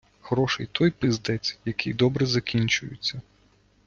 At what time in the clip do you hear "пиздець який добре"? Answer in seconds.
0.91-2.25